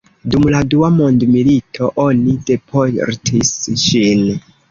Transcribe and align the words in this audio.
Dum 0.33 0.45
la 0.53 0.61
dua 0.69 0.87
mondmilito 0.93 1.91
oni 2.05 2.35
deportis 2.49 3.53
ŝin. 3.85 4.27